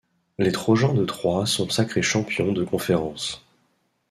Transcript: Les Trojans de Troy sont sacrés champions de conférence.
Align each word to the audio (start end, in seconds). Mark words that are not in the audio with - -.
Les 0.39 0.51
Trojans 0.51 0.95
de 0.95 1.05
Troy 1.05 1.45
sont 1.45 1.69
sacrés 1.69 2.01
champions 2.01 2.53
de 2.53 2.63
conférence. 2.63 3.45